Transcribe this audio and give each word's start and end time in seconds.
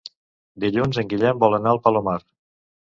Dilluns 0.63 1.01
en 1.03 1.11
Guillem 1.13 1.45
vol 1.45 1.59
anar 1.59 1.77
al 1.77 1.83
Palomar. 1.87 2.21